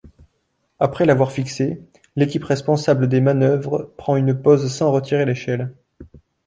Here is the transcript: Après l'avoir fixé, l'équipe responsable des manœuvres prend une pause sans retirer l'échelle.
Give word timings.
Après 0.79 1.05
l'avoir 1.05 1.31
fixé, 1.31 1.79
l'équipe 2.15 2.43
responsable 2.45 3.07
des 3.07 3.21
manœuvres 3.21 3.93
prend 3.97 4.15
une 4.15 4.33
pause 4.33 4.67
sans 4.73 4.91
retirer 4.91 5.25
l'échelle. 5.25 5.75